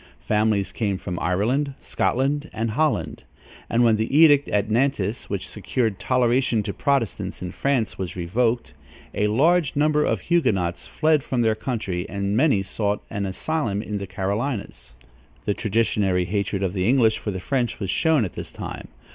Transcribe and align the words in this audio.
Families 0.25 0.71
came 0.71 0.97
from 0.97 1.19
Ireland, 1.19 1.75
Scotland 1.79 2.49
and 2.53 2.71
Holland, 2.71 3.21
and 3.69 3.83
when 3.83 3.97
the 3.97 4.17
edict 4.17 4.47
at 4.47 4.67
Nantes, 4.67 5.29
which 5.29 5.47
secured 5.47 5.99
toleration 5.99 6.63
to 6.63 6.73
Protestants 6.73 7.39
in 7.43 7.51
France, 7.51 7.99
was 7.99 8.15
revoked, 8.15 8.73
a 9.13 9.27
large 9.27 9.75
number 9.75 10.03
of 10.03 10.21
Huguenots 10.21 10.87
fled 10.87 11.21
from 11.21 11.41
their 11.43 11.53
country, 11.53 12.09
and 12.09 12.35
many 12.35 12.63
sought 12.63 13.03
an 13.11 13.27
asylum 13.27 13.83
in 13.83 13.99
the 13.99 14.07
Carolinias. 14.07 14.95
The 15.45 15.53
traditionary 15.53 16.25
hatred 16.25 16.63
of 16.63 16.73
the 16.73 16.89
English 16.89 17.19
for 17.19 17.29
the 17.29 17.39
French 17.39 17.79
was 17.79 17.91
shown 17.91 18.25
at 18.25 18.33
this 18.33 18.51
time. 18.51 18.87